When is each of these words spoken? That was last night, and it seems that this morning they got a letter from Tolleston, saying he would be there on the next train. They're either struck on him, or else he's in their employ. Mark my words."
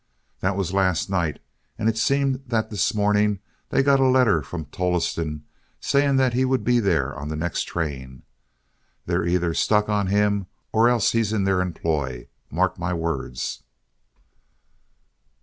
That 0.39 0.55
was 0.55 0.73
last 0.73 1.11
night, 1.11 1.37
and 1.77 1.87
it 1.87 1.95
seems 1.95 2.39
that 2.47 2.71
this 2.71 2.95
morning 2.95 3.37
they 3.69 3.83
got 3.83 3.99
a 3.99 4.07
letter 4.07 4.41
from 4.41 4.65
Tolleston, 4.65 5.43
saying 5.79 6.17
he 6.31 6.43
would 6.43 6.63
be 6.63 6.79
there 6.79 7.13
on 7.13 7.29
the 7.29 7.35
next 7.35 7.65
train. 7.65 8.23
They're 9.05 9.27
either 9.27 9.53
struck 9.53 9.89
on 9.89 10.07
him, 10.07 10.47
or 10.71 10.89
else 10.89 11.11
he's 11.11 11.31
in 11.31 11.43
their 11.43 11.61
employ. 11.61 12.27
Mark 12.49 12.79
my 12.79 12.95
words." 12.95 13.61